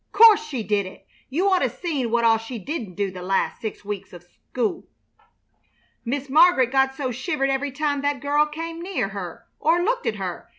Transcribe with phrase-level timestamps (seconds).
[0.13, 1.05] 'Course she did it!
[1.29, 4.87] You oughta seen what all she didn't do the last six weeks of school.
[6.03, 10.07] Miss Mar'get got so she shivered every time that girl came near her or looked
[10.07, 10.49] at her.